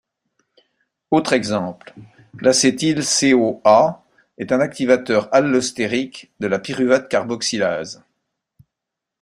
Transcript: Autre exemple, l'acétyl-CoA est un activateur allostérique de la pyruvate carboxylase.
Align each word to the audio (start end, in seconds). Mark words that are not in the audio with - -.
Autre 1.11 1.33
exemple, 1.33 1.93
l'acétyl-CoA 2.41 4.03
est 4.39 4.51
un 4.51 4.59
activateur 4.59 5.29
allostérique 5.31 6.31
de 6.39 6.47
la 6.47 6.57
pyruvate 6.57 7.07
carboxylase. 7.07 8.03